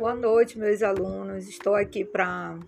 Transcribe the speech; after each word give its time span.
Boa 0.00 0.14
noite, 0.14 0.58
meus 0.58 0.82
alunos. 0.82 1.46
Estou 1.46 1.74
aqui 1.74 2.06
para 2.06 2.58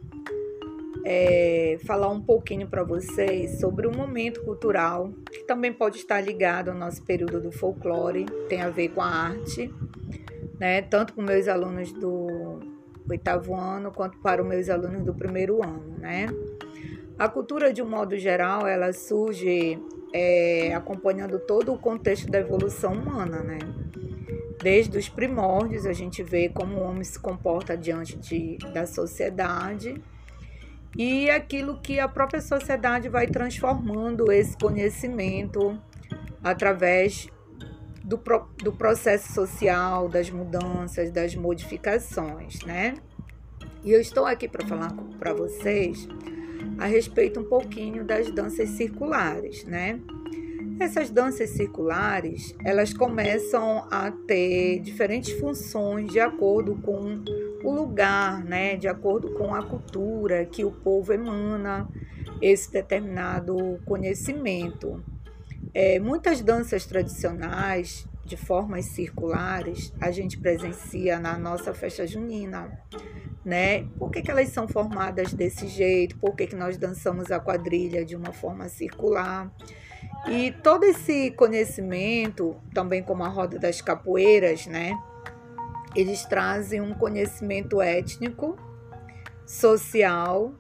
é, 1.03 1.79
falar 1.87 2.11
um 2.11 2.21
pouquinho 2.21 2.69
para 2.69 2.85
vocês 2.85 3.59
sobre 3.59 3.87
o 3.87 3.97
momento 3.97 4.45
cultural, 4.45 5.11
que 5.31 5.43
também 5.45 5.73
pode 5.73 5.97
estar 5.97 6.21
ligado 6.21 6.69
ao 6.69 6.77
nosso 6.77 7.03
período 7.03 7.41
do 7.41 7.51
folclore, 7.51 8.27
tem 8.51 8.61
a 8.61 8.69
ver 8.69 8.91
com 8.91 9.01
a 9.01 9.07
arte, 9.07 9.73
né? 10.61 10.83
Tanto 10.83 11.15
com 11.15 11.23
meus 11.23 11.49
alunos 11.49 11.91
do 11.95 12.61
oitavo 13.09 13.55
ano 13.55 13.91
quanto 13.91 14.19
para 14.19 14.43
os 14.43 14.47
meus 14.47 14.69
alunos 14.69 15.03
do 15.03 15.15
primeiro 15.15 15.65
ano, 15.65 15.97
né? 16.01 16.27
A 17.19 17.31
cultura, 17.31 17.73
de 17.73 17.81
um 17.81 17.89
modo 17.89 18.15
geral, 18.19 18.67
ela 18.67 18.93
surge 18.93 19.81
é, 20.13 20.75
acompanhando 20.75 21.39
todo 21.39 21.73
o 21.73 21.79
contexto 21.79 22.31
da 22.31 22.41
evolução 22.41 22.93
humana, 22.93 23.43
né? 23.43 23.59
Desde 24.63 24.97
os 24.97 25.09
primórdios, 25.09 25.87
a 25.87 25.93
gente 25.93 26.23
vê 26.23 26.49
como 26.49 26.77
o 26.77 26.83
homem 26.83 27.03
se 27.03 27.19
comporta 27.19 27.77
diante 27.77 28.17
de, 28.17 28.59
da 28.73 28.87
sociedade 28.87 30.01
e 30.97 31.29
aquilo 31.31 31.81
que 31.81 31.99
a 31.99 32.07
própria 32.07 32.41
sociedade 32.41 33.09
vai 33.09 33.27
transformando 33.27 34.31
esse 34.31 34.57
conhecimento 34.57 35.77
através 36.45 37.29
do, 38.05 38.21
do 38.63 38.73
processo 38.73 39.33
social, 39.33 40.09
das 40.09 40.31
mudanças, 40.31 41.11
das 41.11 41.35
modificações, 41.35 42.63
né? 42.65 42.95
E 43.83 43.91
eu 43.91 44.01
estou 44.01 44.27
aqui 44.27 44.47
para 44.47 44.67
falar 44.67 44.93
para 45.19 45.33
vocês 45.33 46.07
a 46.79 46.87
respeito 46.87 47.41
um 47.41 47.45
pouquinho 47.45 48.05
das 48.05 48.31
danças 48.31 48.69
circulares, 48.71 49.65
né? 49.65 49.99
Essas 50.81 51.11
danças 51.11 51.51
circulares, 51.51 52.55
elas 52.65 52.93
começam 52.93 53.87
a 53.91 54.11
ter 54.11 54.81
diferentes 54.81 55.33
funções 55.39 56.11
de 56.11 56.21
acordo 56.21 56.77
com 56.77 57.23
o 57.65 57.71
lugar, 57.73 58.43
né, 58.45 58.77
de 58.77 58.89
acordo 58.89 59.33
com 59.35 59.55
a 59.55 59.63
cultura 59.63 60.45
que 60.45 60.65
o 60.65 60.73
povo 60.73 61.13
emana 61.13 61.89
esse 62.41 62.73
determinado 62.73 63.81
conhecimento. 63.85 65.03
É, 65.73 65.99
muitas 66.01 66.41
danças 66.41 66.85
tradicionais 66.85 68.07
de 68.25 68.37
formas 68.37 68.87
circulares 68.87 69.93
a 70.01 70.11
gente 70.11 70.39
presencia 70.39 71.19
na 71.19 71.39
nossa 71.39 71.73
festa 71.73 72.07
junina, 72.07 72.71
né? 73.45 73.85
Por 73.99 74.11
que, 74.11 74.23
que 74.23 74.31
elas 74.31 74.49
são 74.49 74.69
formadas 74.69 75.33
desse 75.33 75.67
jeito? 75.67 76.17
Por 76.19 76.35
que, 76.35 76.47
que 76.47 76.57
nós 76.57 76.77
dançamos 76.77 77.31
a 77.31 77.41
quadrilha 77.41 78.05
de 78.05 78.15
uma 78.15 78.33
forma 78.33 78.69
circular? 78.69 79.53
E 80.29 80.53
todo 80.63 80.85
esse 80.85 81.31
conhecimento, 81.33 82.57
também 82.73 83.03
como 83.03 83.25
a 83.25 83.29
roda 83.29 83.59
das 83.59 83.81
capoeiras, 83.81 84.67
né? 84.67 84.93
Eles 85.95 86.25
trazem 86.25 86.81
um 86.81 86.95
conhecimento 86.95 87.83
étnico, 87.83 88.57
social, 89.45 90.55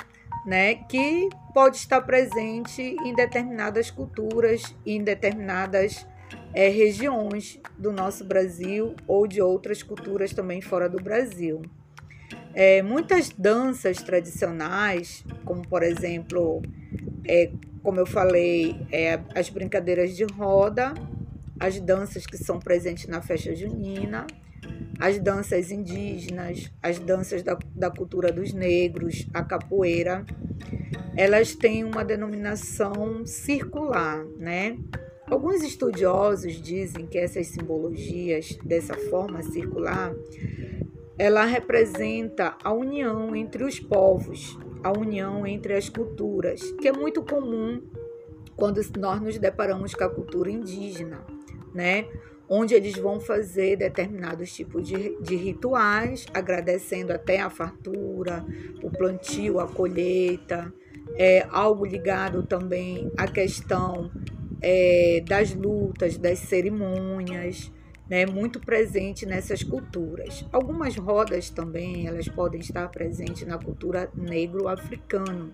né, 0.44 0.74
que 0.74 1.28
pode 1.54 1.76
estar 1.76 2.00
presente 2.02 2.82
em 2.82 3.14
determinadas 3.14 3.90
culturas 3.90 4.74
em 4.84 5.02
determinadas 5.02 6.06
é, 6.52 6.68
regiões 6.68 7.58
do 7.78 7.92
nosso 7.92 8.24
Brasil 8.24 8.94
ou 9.06 9.26
de 9.26 9.40
outras 9.40 9.82
culturas 9.82 10.32
também 10.32 10.60
fora 10.60 10.88
do 10.88 11.02
Brasil. 11.02 11.62
É, 12.54 12.82
muitas 12.82 13.30
danças 13.30 14.02
tradicionais, 14.02 15.24
como 15.44 15.66
por 15.66 15.82
exemplo 15.82 16.60
é, 17.26 17.50
como 17.82 17.98
eu 17.98 18.06
falei, 18.06 18.86
é, 18.90 19.20
as 19.34 19.48
brincadeiras 19.50 20.16
de 20.16 20.24
roda, 20.24 20.94
as 21.58 21.80
danças 21.80 22.26
que 22.26 22.36
são 22.36 22.58
presentes 22.58 23.06
na 23.06 23.20
festa 23.20 23.54
junina, 23.54 24.26
as 24.98 25.18
danças 25.18 25.70
indígenas, 25.70 26.70
as 26.82 26.98
danças 26.98 27.42
da, 27.42 27.58
da 27.74 27.90
cultura 27.90 28.32
dos 28.32 28.52
negros, 28.52 29.26
a 29.34 29.42
capoeira, 29.42 30.24
elas 31.16 31.54
têm 31.54 31.84
uma 31.84 32.04
denominação 32.04 33.26
circular, 33.26 34.24
né? 34.38 34.78
Alguns 35.26 35.62
estudiosos 35.62 36.60
dizem 36.60 37.06
que 37.06 37.18
essas 37.18 37.48
simbologias 37.48 38.56
dessa 38.64 38.94
forma 38.94 39.42
circular, 39.42 40.12
ela 41.18 41.44
representa 41.44 42.56
a 42.62 42.72
união 42.72 43.34
entre 43.36 43.64
os 43.64 43.78
povos, 43.78 44.58
a 44.82 44.90
união 44.90 45.46
entre 45.46 45.74
as 45.74 45.88
culturas, 45.88 46.60
que 46.80 46.88
é 46.88 46.92
muito 46.92 47.22
comum 47.22 47.82
quando 48.56 48.80
nós 48.98 49.20
nos 49.20 49.38
deparamos 49.38 49.94
com 49.94 50.04
a 50.04 50.08
cultura 50.08 50.50
indígena, 50.50 51.24
né? 51.74 52.06
Onde 52.48 52.74
eles 52.74 52.96
vão 52.96 53.18
fazer 53.18 53.76
determinados 53.76 54.52
tipos 54.52 54.86
de, 54.86 55.16
de 55.20 55.36
rituais, 55.36 56.26
agradecendo 56.34 57.12
até 57.12 57.40
a 57.40 57.48
fartura, 57.48 58.44
o 58.82 58.90
plantio, 58.90 59.58
a 59.58 59.66
colheita, 59.66 60.72
é, 61.14 61.46
algo 61.50 61.86
ligado 61.86 62.42
também 62.42 63.10
à 63.16 63.26
questão 63.26 64.10
é, 64.60 65.22
das 65.26 65.54
lutas, 65.54 66.18
das 66.18 66.40
cerimônias 66.40 67.72
né, 68.12 68.26
muito 68.26 68.60
presente 68.60 69.24
nessas 69.24 69.62
culturas. 69.62 70.44
Algumas 70.52 70.94
rodas 70.96 71.48
também 71.48 72.06
elas 72.06 72.28
podem 72.28 72.60
estar 72.60 72.86
presentes 72.90 73.46
na 73.46 73.56
cultura 73.56 74.10
negro-africana, 74.14 75.50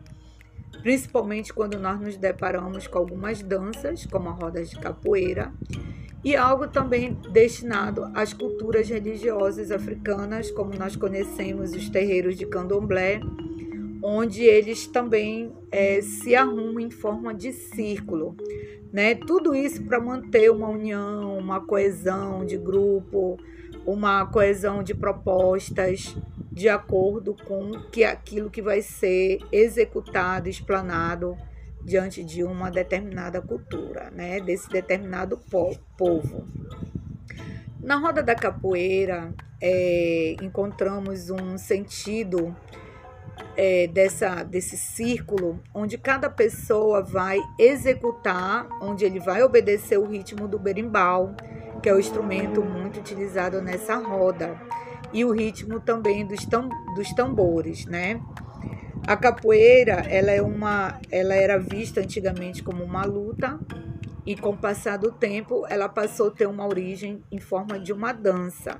principalmente 0.82 1.54
quando 1.54 1.78
nós 1.78 2.00
nos 2.00 2.16
deparamos 2.16 2.88
com 2.88 2.98
algumas 2.98 3.40
danças, 3.40 4.04
como 4.06 4.28
a 4.28 4.32
roda 4.32 4.64
de 4.64 4.76
capoeira, 4.76 5.52
e 6.24 6.34
algo 6.34 6.66
também 6.66 7.16
destinado 7.32 8.10
às 8.12 8.32
culturas 8.32 8.88
religiosas 8.88 9.70
africanas, 9.70 10.50
como 10.50 10.74
nós 10.74 10.96
conhecemos 10.96 11.72
os 11.72 11.88
terreiros 11.88 12.36
de 12.36 12.44
candomblé, 12.44 13.20
onde 14.02 14.42
eles 14.42 14.88
também 14.88 15.52
é, 15.70 16.02
se 16.02 16.34
arrumam 16.34 16.80
em 16.80 16.90
forma 16.90 17.32
de 17.32 17.52
círculo. 17.52 18.36
Né? 18.92 19.14
Tudo 19.14 19.54
isso 19.54 19.82
para 19.84 20.00
manter 20.00 20.50
uma 20.50 20.68
união, 20.68 21.36
uma 21.36 21.60
coesão 21.60 22.44
de 22.44 22.56
grupo, 22.56 23.38
uma 23.86 24.26
coesão 24.26 24.82
de 24.82 24.94
propostas 24.94 26.16
de 26.50 26.68
acordo 26.68 27.36
com 27.46 27.70
que 27.92 28.02
aquilo 28.02 28.50
que 28.50 28.60
vai 28.60 28.82
ser 28.82 29.38
executado, 29.52 30.48
explanado 30.48 31.36
diante 31.84 32.24
de 32.24 32.42
uma 32.42 32.70
determinada 32.70 33.40
cultura, 33.40 34.10
né? 34.10 34.40
desse 34.40 34.68
determinado 34.68 35.38
povo. 35.96 36.46
Na 37.80 37.96
roda 37.96 38.22
da 38.22 38.34
capoeira, 38.34 39.32
é, 39.62 40.36
encontramos 40.42 41.30
um 41.30 41.56
sentido 41.56 42.54
é, 43.56 43.86
dessa, 43.88 44.42
desse 44.44 44.76
círculo 44.76 45.60
onde 45.74 45.98
cada 45.98 46.30
pessoa 46.30 47.02
vai 47.02 47.38
executar, 47.58 48.68
onde 48.80 49.04
ele 49.04 49.20
vai 49.20 49.42
obedecer 49.42 49.98
o 49.98 50.06
ritmo 50.06 50.46
do 50.46 50.58
berimbau, 50.58 51.34
que 51.82 51.88
é 51.88 51.94
o 51.94 51.98
instrumento 51.98 52.62
muito 52.62 53.00
utilizado 53.00 53.60
nessa 53.60 53.96
roda, 53.96 54.60
e 55.12 55.24
o 55.24 55.32
ritmo 55.32 55.80
também 55.80 56.26
dos, 56.26 56.44
tam, 56.44 56.68
dos 56.94 57.12
tambores, 57.14 57.86
né? 57.86 58.20
A 59.06 59.16
capoeira, 59.16 60.04
ela 60.08 60.30
é 60.30 60.42
uma, 60.42 61.00
ela 61.10 61.34
era 61.34 61.58
vista 61.58 62.00
antigamente 62.00 62.62
como 62.62 62.84
uma 62.84 63.04
luta 63.04 63.58
e 64.26 64.36
com 64.36 64.50
o 64.50 64.56
passar 64.56 64.98
do 64.98 65.10
tempo, 65.10 65.64
ela 65.70 65.88
passou 65.88 66.28
a 66.28 66.30
ter 66.30 66.46
uma 66.46 66.66
origem 66.66 67.24
em 67.32 67.40
forma 67.40 67.78
de 67.78 67.92
uma 67.92 68.12
dança 68.12 68.78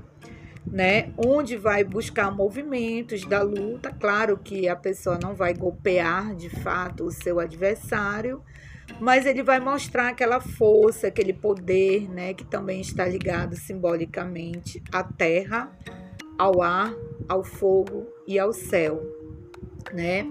né? 0.66 1.12
Onde 1.16 1.56
vai 1.56 1.84
buscar 1.84 2.30
movimentos 2.30 3.24
da 3.24 3.42
luta. 3.42 3.90
Claro 3.92 4.38
que 4.38 4.68
a 4.68 4.76
pessoa 4.76 5.18
não 5.22 5.34
vai 5.34 5.54
golpear 5.54 6.34
de 6.34 6.48
fato 6.48 7.04
o 7.04 7.10
seu 7.10 7.40
adversário, 7.40 8.42
mas 9.00 9.26
ele 9.26 9.42
vai 9.42 9.60
mostrar 9.60 10.08
aquela 10.08 10.40
força, 10.40 11.06
aquele 11.06 11.32
poder, 11.32 12.08
né? 12.10 12.34
Que 12.34 12.44
também 12.44 12.80
está 12.80 13.06
ligado 13.06 13.56
simbolicamente 13.56 14.82
à 14.92 15.02
terra, 15.02 15.70
ao 16.38 16.62
ar, 16.62 16.92
ao 17.28 17.44
fogo 17.44 18.06
e 18.26 18.38
ao 18.38 18.52
céu, 18.52 19.02
né? 19.92 20.30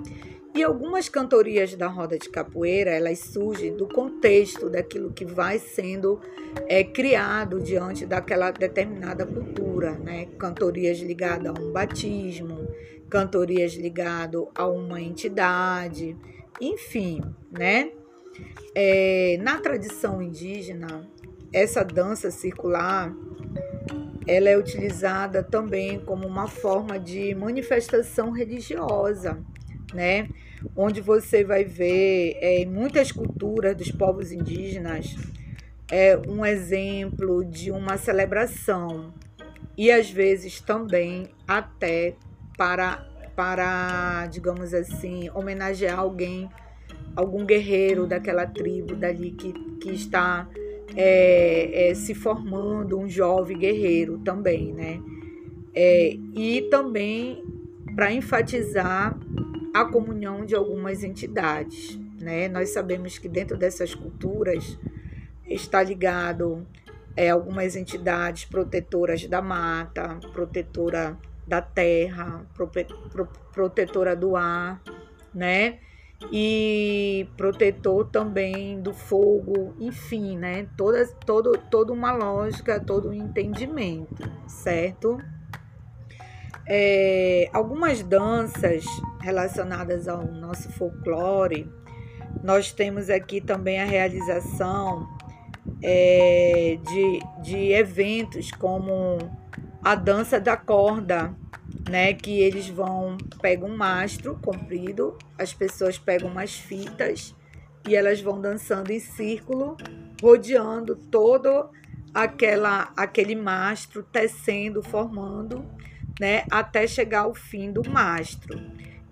E 0.57 0.63
algumas 0.63 1.07
cantorias 1.07 1.75
da 1.75 1.86
roda 1.86 2.18
de 2.18 2.27
capoeira, 2.30 2.89
elas 2.89 3.19
surgem 3.19 3.77
do 3.77 3.88
contexto 3.88 4.68
daquilo 4.71 5.13
que 5.13 5.24
vai 5.24 5.59
sendo 5.59 6.19
é, 6.68 6.83
criado 6.83 7.62
diante 7.62 8.07
daquela 8.07 8.50
determinada 8.50 9.24
cultura, 9.24 9.92
né? 10.00 10.25
Cantorias 10.39 10.98
ligadas 10.98 11.54
a 11.56 11.62
um 11.62 11.71
batismo, 11.71 12.68
cantorias 13.07 13.75
ligadas 13.75 14.45
a 14.56 14.68
uma 14.68 15.00
entidade, 15.00 16.18
enfim, 16.60 17.21
né? 17.51 17.92
É, 18.74 19.38
na 19.39 19.60
tradição 19.60 20.24
indígena, 20.24 21.07
essa 21.53 21.83
dança 21.83 22.31
circular 22.31 23.15
ela 24.25 24.50
é 24.50 24.57
utilizada 24.57 25.44
também 25.44 26.00
como 26.00 26.25
uma 26.25 26.48
forma 26.48 27.00
de 27.00 27.36
manifestação 27.36 28.31
religiosa, 28.31 29.38
né? 29.94 30.27
Onde 30.75 31.01
você 31.01 31.44
vai 31.44 31.63
ver 31.63 32.38
é, 32.42 32.59
em 32.59 32.65
muitas 32.65 33.12
culturas 33.12 33.75
dos 33.75 33.92
povos 33.92 34.31
indígenas 34.31 35.15
é 35.89 36.18
um 36.27 36.45
exemplo 36.45 37.45
de 37.45 37.71
uma 37.71 37.98
celebração, 37.98 39.13
e 39.77 39.92
às 39.92 40.09
vezes 40.09 40.59
também 40.59 41.27
até 41.48 42.15
para, 42.57 43.07
para 43.36 44.27
digamos 44.27 44.74
assim, 44.74 45.30
homenagear 45.33 46.00
alguém, 46.00 46.50
algum 47.15 47.45
guerreiro 47.45 48.07
daquela 48.07 48.45
tribo 48.48 48.95
dali 48.95 49.31
que, 49.31 49.53
que 49.80 49.92
está 49.92 50.50
é, 50.95 51.89
é, 51.89 51.95
se 51.95 52.15
formando, 52.15 52.98
um 53.00 53.07
jovem 53.07 53.57
guerreiro 53.57 54.18
também, 54.19 54.74
né? 54.74 55.00
É, 55.75 56.18
e 56.36 56.68
também 56.71 57.44
para 57.95 58.12
enfatizar 58.12 59.18
a 59.81 59.85
comunhão 59.85 60.45
de 60.45 60.56
algumas 60.56 61.03
entidades. 61.03 61.97
Né? 62.19 62.47
Nós 62.47 62.69
sabemos 62.69 63.18
que 63.18 63.29
dentro 63.29 63.57
dessas 63.57 63.94
culturas 63.94 64.77
está 65.47 65.81
ligado 65.83 66.65
é, 67.15 67.29
algumas 67.29 67.75
entidades 67.75 68.45
protetoras 68.45 69.25
da 69.27 69.41
mata, 69.41 70.19
protetora 70.31 71.18
da 71.47 71.62
terra, 71.62 72.45
protetora 73.53 74.15
do 74.15 74.35
ar, 74.35 74.81
né? 75.33 75.79
E 76.31 77.27
protetor 77.38 78.09
também 78.09 78.81
do 78.81 78.94
fogo, 78.94 79.75
enfim, 79.79 80.38
né? 80.38 80.68
Toda, 80.75 81.06
todo, 81.25 81.57
toda 81.71 81.94
uma 81.94 82.12
lógica, 82.12 82.79
todo 82.79 83.09
um 83.09 83.13
entendimento, 83.13 84.29
certo? 84.47 85.18
É, 86.69 87.50
algumas 87.54 88.04
danças 88.04 88.84
relacionadas 89.22 90.08
ao 90.08 90.25
nosso 90.25 90.69
folclore, 90.74 91.72
nós 92.44 92.72
temos 92.72 93.10
aqui 93.10 93.40
também 93.40 93.80
a 93.80 93.86
realização 93.86 95.08
é, 95.81 96.78
de, 96.86 97.19
de 97.42 97.72
eventos 97.72 98.52
como 98.52 99.18
a 99.84 99.96
dança 99.96 100.40
da 100.40 100.58
corda, 100.58 101.34
né? 101.90 102.14
Que 102.14 102.40
eles 102.42 102.68
vão, 102.68 103.18
pegam 103.42 103.70
um 103.70 103.78
mastro 103.78 104.38
comprido, 104.42 105.18
as 105.38 105.54
pessoas 105.54 105.98
pegam 105.98 106.30
umas 106.30 106.54
fitas 106.54 107.34
e 107.88 107.96
elas 107.96 108.22
vão 108.22 108.42
dançando 108.42 108.92
em 108.92 109.00
círculo, 109.00 109.78
rodeando 110.22 110.96
todo 110.96 111.70
aquela, 112.13 112.92
aquele 112.98 113.36
mastro, 113.36 114.04
tecendo, 114.04 114.84
formando, 114.84 115.66
né? 116.19 116.44
Até 116.50 116.88
chegar 116.88 117.22
ao 117.22 117.34
fim 117.34 117.72
do 117.72 117.88
mastro. 117.90 118.60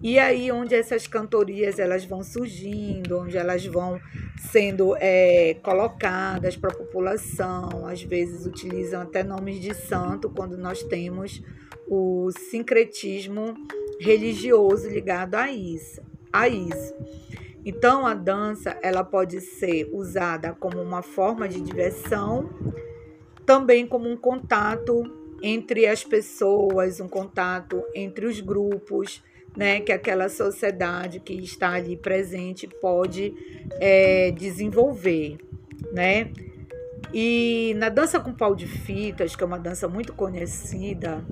E 0.02 0.20
aí 0.20 0.52
onde 0.52 0.76
essas 0.76 1.08
cantorias 1.08 1.80
elas 1.80 2.06
vão 2.06 2.24
surgindo, 2.24 3.20
onde 3.20 3.38
elas 3.38 3.66
vão 3.66 4.00
sendo 4.52 4.96
é, 4.98 5.56
colocadas 5.64 6.56
para 6.56 6.72
a 6.72 6.76
população, 6.76 7.88
às 7.88 8.04
vezes 8.04 8.46
utilizam 8.46 9.02
até 9.02 9.24
nomes 9.24 9.60
de 9.60 9.74
santo 9.74 10.30
quando 10.30 10.58
nós 10.58 10.84
temos 10.84 11.42
o 11.88 12.30
sincretismo 12.32 13.56
religioso 14.00 14.88
ligado 14.90 15.36
a 15.36 15.52
isso. 15.52 16.02
A 16.32 16.48
isso. 16.48 16.94
Então 17.66 18.06
a 18.06 18.14
dança 18.14 18.78
ela 18.84 19.04
pode 19.04 19.42
ser 19.42 19.90
usada 19.92 20.54
como 20.54 20.80
uma 20.82 21.02
forma 21.02 21.48
de 21.48 21.60
diversão, 21.62 22.50
também 23.46 23.88
como 23.88 24.08
um 24.08 24.18
contato 24.18 25.25
entre 25.42 25.86
as 25.88 26.04
pessoas, 26.04 27.00
um 27.00 27.08
contato 27.08 27.84
entre 27.94 28.26
os 28.26 28.40
grupos 28.40 29.22
né, 29.56 29.80
que 29.80 29.92
aquela 29.92 30.28
sociedade 30.28 31.20
que 31.20 31.34
está 31.34 31.72
ali 31.72 31.96
presente 31.96 32.68
pode 32.68 33.34
é, 33.80 34.32
desenvolver, 34.32 35.38
né? 35.92 36.32
E 37.14 37.74
na 37.78 37.88
dança 37.88 38.20
com 38.20 38.34
pau 38.34 38.56
de 38.56 38.68
fitas, 38.68 39.36
que 39.36 39.44
é 39.44 39.46
uma 39.46 39.60
dança 39.60 39.88
muito 39.88 40.12
conhecida, 40.14 41.24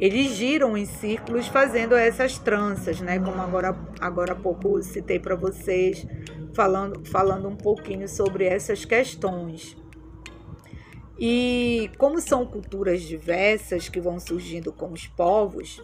eles 0.00 0.34
giram 0.34 0.76
em 0.76 0.84
círculos 0.84 1.46
fazendo 1.46 1.94
essas 1.94 2.38
tranças, 2.38 3.00
né? 3.00 3.18
Como 3.18 3.40
agora, 3.40 3.76
agora 4.00 4.32
há 4.32 4.36
pouco 4.36 4.82
citei 4.82 5.20
para 5.20 5.36
vocês, 5.36 6.04
falando, 6.54 7.04
falando 7.06 7.48
um 7.48 7.56
pouquinho 7.56 8.08
sobre 8.08 8.44
essas 8.44 8.84
questões. 8.84 9.76
E 11.18 11.90
como 11.98 12.20
são 12.20 12.46
culturas 12.46 13.02
diversas 13.02 13.88
que 13.88 14.00
vão 14.00 14.20
surgindo 14.20 14.72
com 14.72 14.92
os 14.92 15.06
povos, 15.08 15.82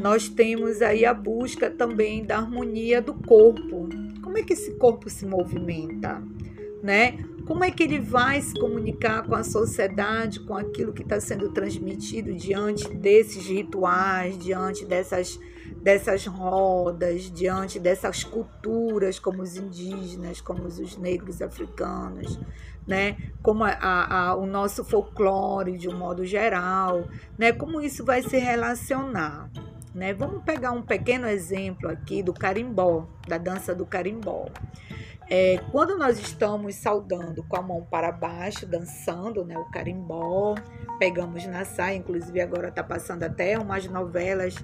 nós 0.00 0.28
temos 0.28 0.82
aí 0.82 1.04
a 1.04 1.14
busca 1.14 1.70
também 1.70 2.24
da 2.24 2.38
harmonia 2.38 3.00
do 3.00 3.14
corpo. 3.14 3.88
Como 4.22 4.38
é 4.38 4.42
que 4.42 4.54
esse 4.54 4.72
corpo 4.74 5.08
se 5.08 5.24
movimenta, 5.26 6.22
né? 6.82 7.18
Como 7.46 7.62
é 7.64 7.70
que 7.70 7.82
ele 7.82 7.98
vai 7.98 8.40
se 8.40 8.54
comunicar 8.54 9.24
com 9.24 9.34
a 9.34 9.42
sociedade, 9.42 10.40
com 10.40 10.56
aquilo 10.56 10.92
que 10.92 11.02
está 11.02 11.20
sendo 11.20 11.50
transmitido 11.50 12.32
diante 12.34 12.88
desses 12.88 13.46
rituais, 13.46 14.38
diante 14.38 14.84
dessas, 14.84 15.38
dessas 15.76 16.24
rodas, 16.24 17.30
diante 17.30 17.80
dessas 17.80 18.22
culturas, 18.22 19.18
como 19.18 19.42
os 19.42 19.56
indígenas, 19.56 20.40
como 20.40 20.64
os 20.64 20.96
negros 20.96 21.42
africanos, 21.42 22.38
né? 22.86 23.16
Como 23.42 23.64
a, 23.64 23.72
a, 23.72 24.36
o 24.36 24.46
nosso 24.46 24.84
folclore 24.84 25.76
de 25.76 25.88
um 25.88 25.96
modo 25.96 26.24
geral, 26.24 27.04
né? 27.38 27.52
Como 27.52 27.80
isso 27.80 28.04
vai 28.04 28.22
se 28.22 28.38
relacionar. 28.38 29.50
Né? 29.94 30.14
Vamos 30.14 30.42
pegar 30.42 30.72
um 30.72 30.82
pequeno 30.82 31.26
exemplo 31.26 31.90
aqui 31.90 32.22
do 32.22 32.32
carimbó, 32.32 33.06
da 33.28 33.36
dança 33.36 33.74
do 33.74 33.84
carimbó. 33.84 34.46
É, 35.28 35.58
quando 35.70 35.96
nós 35.96 36.18
estamos 36.18 36.74
saudando 36.74 37.42
com 37.44 37.56
a 37.56 37.62
mão 37.62 37.86
para 37.90 38.10
baixo, 38.12 38.66
dançando 38.66 39.44
né, 39.44 39.56
o 39.56 39.64
carimbó, 39.70 40.54
pegamos 40.98 41.46
na 41.46 41.64
saia, 41.64 41.96
inclusive 41.96 42.40
agora 42.40 42.68
está 42.68 42.82
passando 42.82 43.22
até 43.22 43.58
umas 43.58 43.86
novelas 43.86 44.54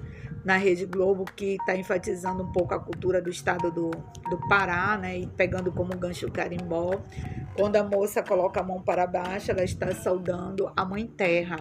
na 0.43 0.57
Rede 0.57 0.85
Globo 0.85 1.25
que 1.25 1.55
está 1.55 1.75
enfatizando 1.75 2.43
um 2.43 2.51
pouco 2.51 2.73
a 2.73 2.79
cultura 2.79 3.21
do 3.21 3.29
estado 3.29 3.71
do, 3.71 3.89
do 4.29 4.47
Pará, 4.47 4.97
né, 4.97 5.19
e 5.19 5.27
pegando 5.27 5.71
como 5.71 5.97
gancho 5.97 6.27
o 6.27 6.31
carimbó. 6.31 7.01
Quando 7.59 7.75
a 7.75 7.83
moça 7.83 8.23
coloca 8.23 8.61
a 8.61 8.63
mão 8.63 8.81
para 8.81 9.05
baixo, 9.05 9.51
ela 9.51 9.65
está 9.65 9.93
saudando 9.93 10.71
a 10.77 10.85
mãe 10.85 11.05
terra, 11.05 11.57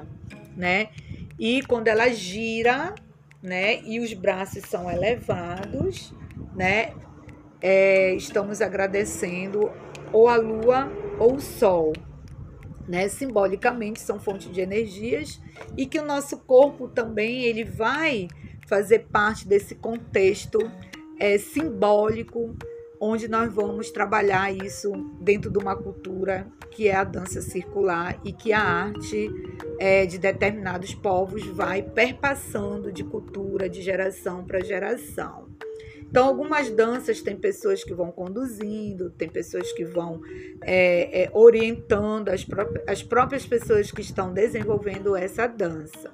né? 0.56 0.90
E 1.36 1.60
quando 1.62 1.88
ela 1.88 2.08
gira, 2.08 2.94
né? 3.42 3.80
E 3.82 3.98
os 3.98 4.12
braços 4.12 4.62
são 4.62 4.88
elevados, 4.88 6.14
né? 6.54 6.94
É, 7.60 8.14
estamos 8.14 8.60
agradecendo 8.60 9.72
ou 10.12 10.28
a 10.28 10.36
lua 10.36 10.88
ou 11.18 11.34
o 11.34 11.40
sol, 11.40 11.92
né? 12.86 13.08
Simbolicamente 13.08 14.00
são 14.00 14.20
fontes 14.20 14.52
de 14.52 14.60
energias 14.60 15.40
e 15.76 15.84
que 15.84 15.98
o 15.98 16.06
nosso 16.06 16.38
corpo 16.38 16.86
também 16.86 17.42
ele 17.42 17.64
vai 17.64 18.28
fazer 18.68 19.08
parte 19.10 19.48
desse 19.48 19.74
contexto 19.74 20.58
é, 21.18 21.38
simbólico 21.38 22.54
onde 23.00 23.28
nós 23.28 23.52
vamos 23.52 23.90
trabalhar 23.90 24.52
isso 24.52 24.92
dentro 25.20 25.50
de 25.50 25.58
uma 25.58 25.76
cultura 25.76 26.46
que 26.70 26.88
é 26.88 26.94
a 26.94 27.04
dança 27.04 27.40
circular 27.40 28.20
e 28.24 28.32
que 28.32 28.52
a 28.52 28.60
arte 28.60 29.30
é, 29.78 30.06
de 30.06 30.18
determinados 30.18 30.94
povos 30.94 31.44
vai 31.46 31.82
perpassando 31.82 32.92
de 32.92 33.04
cultura, 33.04 33.68
de 33.68 33.82
geração 33.82 34.44
para 34.44 34.60
geração. 34.60 35.48
Então, 36.10 36.26
algumas 36.26 36.70
danças 36.70 37.20
tem 37.20 37.36
pessoas 37.36 37.84
que 37.84 37.92
vão 37.92 38.10
conduzindo, 38.10 39.10
tem 39.10 39.28
pessoas 39.28 39.70
que 39.72 39.84
vão 39.84 40.22
é, 40.62 41.24
é, 41.24 41.30
orientando 41.34 42.30
as, 42.30 42.44
próprias, 42.44 42.88
as 42.88 43.02
próprias 43.02 43.44
pessoas 43.44 43.90
que 43.90 44.00
estão 44.00 44.32
desenvolvendo 44.32 45.14
essa 45.14 45.46
dança. 45.46 46.10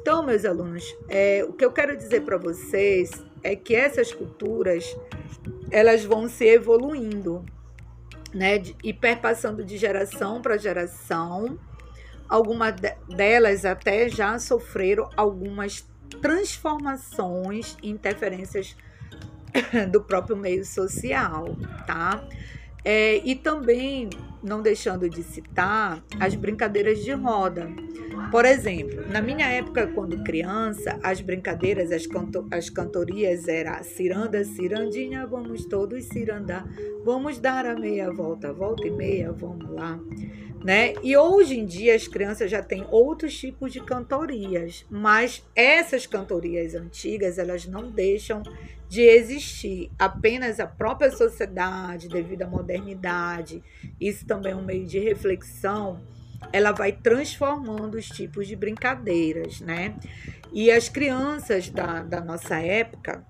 Então, 0.00 0.24
meus 0.24 0.44
alunos, 0.44 0.84
é, 1.08 1.44
o 1.44 1.52
que 1.52 1.64
eu 1.64 1.72
quero 1.72 1.96
dizer 1.96 2.20
para 2.22 2.38
vocês 2.38 3.10
é 3.42 3.56
que 3.56 3.74
essas 3.74 4.12
culturas 4.12 4.96
elas 5.70 6.04
vão 6.04 6.28
se 6.28 6.44
evoluindo, 6.44 7.44
né, 8.34 8.62
e 8.82 8.92
perpassando 8.92 9.64
de 9.64 9.76
geração 9.76 10.42
para 10.42 10.56
geração. 10.56 11.58
Algumas 12.28 12.74
delas 13.08 13.64
até 13.64 14.08
já 14.08 14.38
sofreram 14.38 15.08
algumas 15.16 15.86
transformações 16.20 17.76
e 17.82 17.88
interferências 17.88 18.76
do 19.90 20.02
próprio 20.02 20.36
meio 20.36 20.64
social, 20.64 21.56
tá? 21.86 22.26
É, 22.84 23.16
e 23.24 23.34
também, 23.34 24.10
não 24.46 24.62
deixando 24.62 25.10
de 25.10 25.22
citar, 25.22 26.02
as 26.20 26.34
brincadeiras 26.34 27.04
de 27.04 27.12
roda. 27.12 27.68
Por 28.30 28.44
exemplo, 28.44 29.06
na 29.08 29.20
minha 29.20 29.46
época, 29.46 29.88
quando 29.88 30.22
criança, 30.22 30.98
as 31.02 31.20
brincadeiras, 31.20 31.92
as, 31.92 32.06
canto 32.06 32.46
as 32.50 32.70
cantorias 32.70 33.48
eram 33.48 33.82
ciranda, 33.82 34.44
cirandinha, 34.44 35.26
vamos 35.26 35.66
todos 35.66 36.04
cirandar, 36.04 36.66
vamos 37.04 37.38
dar 37.38 37.66
a 37.66 37.74
meia 37.74 38.10
volta, 38.10 38.52
volta 38.52 38.86
e 38.86 38.90
meia, 38.90 39.32
vamos 39.32 39.68
lá. 39.70 40.00
Né? 40.64 40.94
E 41.02 41.16
hoje 41.16 41.58
em 41.58 41.66
dia 41.66 41.94
as 41.94 42.08
crianças 42.08 42.50
já 42.50 42.62
têm 42.62 42.84
outros 42.90 43.38
tipos 43.38 43.72
de 43.72 43.80
cantorias, 43.80 44.84
mas 44.90 45.44
essas 45.54 46.06
cantorias 46.06 46.74
antigas, 46.74 47.38
elas 47.38 47.66
não 47.66 47.90
deixam 47.90 48.42
de 48.88 49.02
existir 49.02 49.90
apenas 49.98 50.60
a 50.60 50.66
própria 50.66 51.10
sociedade 51.10 52.08
devido 52.08 52.42
à 52.42 52.46
modernidade, 52.46 53.62
isso 54.00 54.26
também 54.26 54.52
é 54.52 54.56
um 54.56 54.64
meio 54.64 54.86
de 54.86 54.98
reflexão, 54.98 56.00
ela 56.52 56.72
vai 56.72 56.92
transformando 56.92 57.96
os 57.96 58.06
tipos 58.06 58.46
de 58.46 58.54
brincadeiras, 58.54 59.60
né? 59.60 59.96
E 60.52 60.70
as 60.70 60.88
crianças 60.88 61.68
da, 61.68 62.02
da 62.02 62.20
nossa 62.20 62.58
época, 62.58 63.24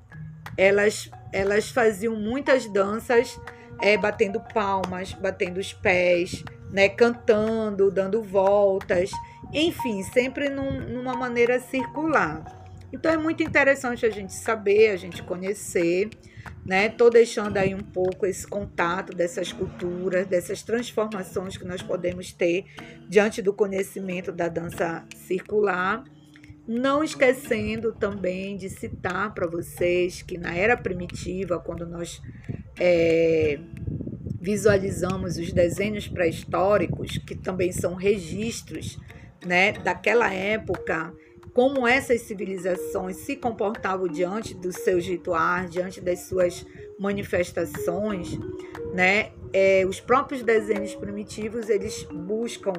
elas, 0.56 1.10
elas 1.32 1.70
faziam 1.70 2.14
muitas 2.14 2.70
danças 2.70 3.40
é, 3.80 3.96
batendo 3.96 4.40
palmas, 4.40 5.12
batendo 5.12 5.58
os 5.58 5.72
pés, 5.72 6.44
né, 6.70 6.88
cantando, 6.88 7.90
dando 7.90 8.22
voltas, 8.22 9.10
enfim, 9.52 10.02
sempre 10.02 10.48
num, 10.48 10.80
numa 10.88 11.14
maneira 11.14 11.60
circular. 11.60 12.55
Então 12.92 13.10
é 13.10 13.16
muito 13.16 13.42
interessante 13.42 14.06
a 14.06 14.10
gente 14.10 14.32
saber, 14.32 14.90
a 14.90 14.96
gente 14.96 15.22
conhecer, 15.22 16.10
né? 16.64 16.88
Tô 16.88 17.10
deixando 17.10 17.56
aí 17.56 17.74
um 17.74 17.80
pouco 17.80 18.26
esse 18.26 18.46
contato 18.46 19.14
dessas 19.14 19.52
culturas, 19.52 20.26
dessas 20.26 20.62
transformações 20.62 21.56
que 21.56 21.64
nós 21.64 21.82
podemos 21.82 22.32
ter 22.32 22.64
diante 23.08 23.42
do 23.42 23.52
conhecimento 23.52 24.32
da 24.32 24.48
dança 24.48 25.04
circular. 25.14 26.04
Não 26.66 27.04
esquecendo 27.04 27.92
também 27.92 28.56
de 28.56 28.68
citar 28.68 29.32
para 29.32 29.46
vocês 29.46 30.22
que 30.22 30.36
na 30.36 30.54
era 30.54 30.76
primitiva, 30.76 31.60
quando 31.60 31.86
nós 31.86 32.20
é, 32.78 33.60
visualizamos 34.40 35.38
os 35.38 35.52
desenhos 35.52 36.08
pré-históricos, 36.08 37.18
que 37.18 37.36
também 37.36 37.70
são 37.70 37.94
registros 37.94 38.98
né, 39.44 39.72
daquela 39.72 40.32
época, 40.32 41.12
como 41.56 41.88
essas 41.88 42.20
civilizações 42.20 43.16
se 43.16 43.34
comportavam 43.34 44.06
diante 44.06 44.54
dos 44.54 44.74
seus 44.74 45.06
rituais, 45.06 45.70
diante 45.70 46.02
das 46.02 46.26
suas 46.28 46.66
manifestações, 46.98 48.38
né? 48.92 49.32
É, 49.54 49.86
os 49.86 49.98
próprios 49.98 50.42
desenhos 50.42 50.94
primitivos 50.94 51.70
eles 51.70 52.02
buscam 52.12 52.74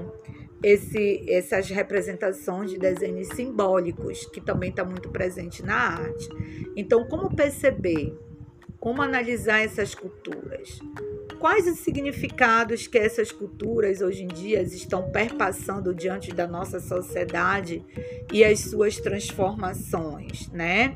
esse, 0.62 1.26
essas 1.28 1.72
representações 1.72 2.70
de 2.70 2.78
desenhos 2.78 3.30
simbólicos, 3.30 4.28
que 4.28 4.40
também 4.40 4.70
está 4.70 4.86
muito 4.86 5.10
presente 5.10 5.64
na 5.64 5.98
arte. 5.98 6.30
Então, 6.76 7.08
como 7.08 7.36
perceber, 7.36 8.16
como 8.80 9.02
analisar 9.02 9.60
essas 9.60 9.96
culturas? 9.96 10.80
Quais 11.40 11.68
os 11.68 11.80
significados 11.80 12.88
que 12.88 12.98
essas 12.98 13.32
culturas 13.32 14.02
hoje 14.02 14.24
em 14.24 14.28
dia 14.28 14.62
estão 14.64 15.12
perpassando 15.12 15.94
diante 15.94 16.34
da 16.34 16.48
nossa 16.48 16.80
sociedade 16.80 17.84
e 18.32 18.44
as 18.44 18.60
suas 18.62 18.98
transformações, 18.98 20.50
né? 20.50 20.96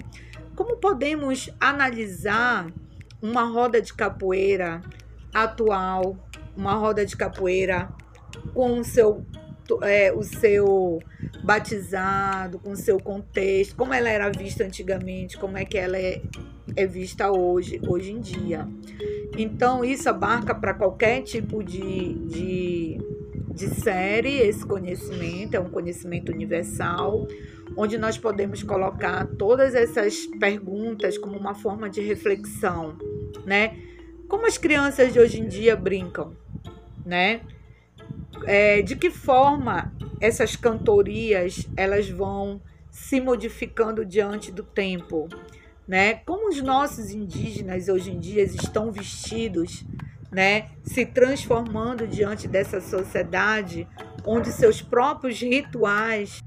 Como 0.55 0.77
podemos 0.77 1.50
analisar 1.60 2.71
uma 3.21 3.43
roda 3.43 3.81
de 3.81 3.93
capoeira 3.93 4.81
atual, 5.33 6.17
uma 6.57 6.74
roda 6.74 7.05
de 7.05 7.15
capoeira 7.15 7.89
com 8.53 8.79
o 8.79 8.83
seu 8.83 9.24
é, 9.83 10.12
o 10.12 10.24
seu 10.24 11.00
batizado, 11.43 12.60
com 12.60 12.71
o 12.71 12.75
seu 12.75 13.00
contexto, 13.00 13.75
como 13.75 13.93
ela 13.93 14.10
era 14.10 14.29
vista 14.29 14.63
antigamente, 14.63 15.38
como 15.38 15.57
é 15.57 15.63
que 15.63 15.77
ela 15.77 15.98
é, 15.98 16.21
é 16.75 16.86
vista 16.86 17.31
hoje, 17.31 17.79
hoje 17.88 18.12
em 18.12 18.19
dia. 18.19 18.67
Então, 19.38 19.83
isso 19.83 20.09
abarca 20.09 20.53
para 20.53 20.73
qualquer 20.73 21.21
tipo 21.21 21.63
de, 21.63 22.13
de, 22.25 22.97
de 23.53 23.67
série 23.69 24.39
esse 24.39 24.65
conhecimento, 24.65 25.55
é 25.55 25.59
um 25.59 25.69
conhecimento 25.69 26.31
universal, 26.31 27.27
onde 27.75 27.97
nós 27.97 28.17
podemos 28.17 28.61
colocar 28.63 29.25
todas 29.38 29.73
essas 29.73 30.25
perguntas 30.39 31.17
como 31.17 31.38
uma 31.38 31.55
forma 31.55 31.89
de 31.89 32.01
reflexão, 32.01 32.97
né? 33.45 33.77
Como 34.27 34.45
as 34.45 34.57
crianças 34.57 35.13
de 35.13 35.19
hoje 35.19 35.39
em 35.39 35.47
dia 35.47 35.75
brincam, 35.75 36.35
né? 37.05 37.41
É, 38.45 38.81
de 38.81 38.95
que 38.95 39.09
forma 39.09 39.93
essas 40.19 40.55
cantorias 40.55 41.67
elas 41.75 42.09
vão 42.09 42.61
se 42.89 43.21
modificando 43.21 44.05
diante 44.05 44.51
do 44.51 44.63
tempo, 44.63 45.29
né? 45.91 46.13
Como 46.25 46.48
os 46.48 46.62
nossos 46.62 47.12
indígenas 47.12 47.89
hoje 47.89 48.12
em 48.12 48.17
dia 48.17 48.43
estão 48.43 48.93
vestidos, 48.93 49.83
né? 50.31 50.69
Se 50.86 51.05
transformando 51.05 52.07
diante 52.07 52.48
dessa 52.48 52.79
sociedade 52.79 53.86
onde 54.25 54.53
seus 54.53 54.81
próprios 54.81 55.41
rituais 55.41 56.41